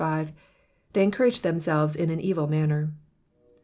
^^They 0.01 0.33
encourage 0.95 1.41
themselves 1.41 1.95
in 1.95 2.09
an 2.09 2.17
evU 2.19 2.49
matter. 2.49 2.89